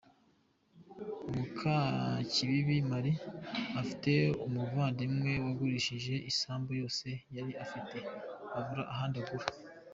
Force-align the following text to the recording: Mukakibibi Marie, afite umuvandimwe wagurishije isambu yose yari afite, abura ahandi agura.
Mukakibibi 1.33 2.77
Marie, 2.89 3.21
afite 3.81 4.11
umuvandimwe 4.45 5.31
wagurishije 5.45 6.13
isambu 6.31 6.69
yose 6.81 7.07
yari 7.35 7.53
afite, 7.65 7.97
abura 8.57 8.83
ahandi 8.93 9.17
agura. 9.23 9.45